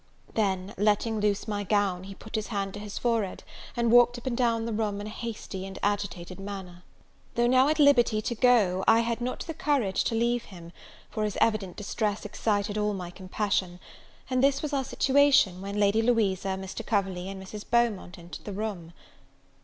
[0.33, 3.43] Then, letting loose my gown, he put his hand to his forehead,
[3.77, 6.81] and walked up and down the room in a hasty and agitated manner.
[7.35, 10.73] Though now at liberty to go, I had not the courage to leave him:
[11.11, 13.79] for his evident distress excited all my compassion.
[14.27, 17.63] And this was our situation, when Lady Louisa, Mr Coverley, and Mrs.
[17.69, 18.93] Beaumont entered the room.